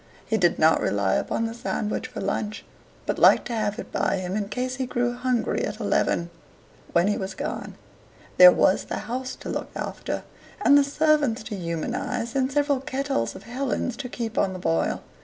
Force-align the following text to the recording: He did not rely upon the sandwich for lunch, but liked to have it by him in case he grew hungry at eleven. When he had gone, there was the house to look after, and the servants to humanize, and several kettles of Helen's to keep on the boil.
He 0.25 0.35
did 0.35 0.57
not 0.57 0.81
rely 0.81 1.13
upon 1.13 1.45
the 1.45 1.53
sandwich 1.53 2.07
for 2.07 2.21
lunch, 2.21 2.65
but 3.05 3.19
liked 3.19 3.45
to 3.45 3.53
have 3.53 3.77
it 3.77 3.91
by 3.91 4.17
him 4.17 4.35
in 4.35 4.49
case 4.49 4.77
he 4.77 4.87
grew 4.87 5.13
hungry 5.13 5.61
at 5.63 5.79
eleven. 5.79 6.31
When 6.91 7.05
he 7.07 7.13
had 7.19 7.37
gone, 7.37 7.75
there 8.37 8.51
was 8.51 8.85
the 8.85 8.97
house 9.05 9.35
to 9.35 9.47
look 9.49 9.69
after, 9.75 10.23
and 10.59 10.75
the 10.75 10.83
servants 10.83 11.43
to 11.43 11.55
humanize, 11.55 12.35
and 12.35 12.51
several 12.51 12.79
kettles 12.79 13.35
of 13.35 13.43
Helen's 13.43 13.95
to 13.97 14.09
keep 14.09 14.39
on 14.39 14.53
the 14.53 14.57
boil. 14.59 15.03